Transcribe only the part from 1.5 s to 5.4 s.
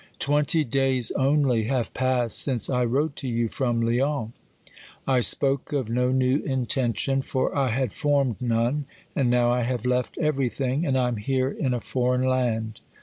have passed since I wrote to you from Lyons. I